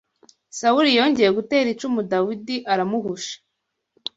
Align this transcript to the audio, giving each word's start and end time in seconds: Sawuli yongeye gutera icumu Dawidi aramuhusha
Sawuli 0.59 0.91
yongeye 0.99 1.29
gutera 1.37 1.67
icumu 1.73 1.99
Dawidi 2.11 2.55
aramuhusha 2.71 3.35